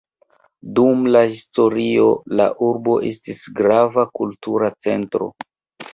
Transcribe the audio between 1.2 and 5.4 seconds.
historio la urbo estis grava kultura centro.